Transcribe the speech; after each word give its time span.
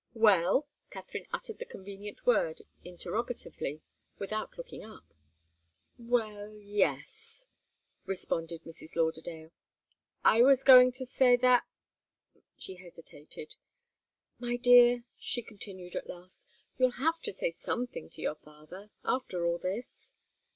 "Well?" 0.15 0.67
Katharine 0.89 1.27
uttered 1.31 1.59
the 1.59 1.65
convenient 1.65 2.25
word 2.25 2.63
interrogatively, 2.83 3.83
without 4.17 4.57
looking 4.57 4.83
up. 4.83 5.05
"Well 5.95 6.55
yes," 6.55 7.45
responded 8.07 8.63
Mrs. 8.63 8.95
Lauderdale. 8.95 9.51
"I 10.25 10.41
was 10.41 10.63
going 10.63 10.91
to 10.93 11.05
say 11.05 11.35
that" 11.35 11.65
She 12.57 12.77
hesitated. 12.77 13.57
"My 14.39 14.55
dear," 14.57 15.03
she 15.19 15.43
continued, 15.43 15.95
at 15.95 16.09
last, 16.09 16.47
"you'll 16.79 16.93
have 16.97 17.19
to 17.21 17.31
say 17.31 17.51
something 17.51 18.09
to 18.09 18.23
your 18.23 18.33
father, 18.43 18.89
after 19.05 19.45
all 19.45 19.59
this." 19.59 20.15